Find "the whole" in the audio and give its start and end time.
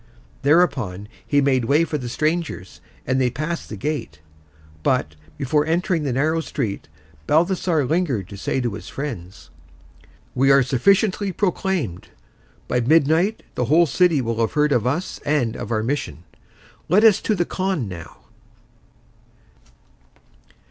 13.53-13.85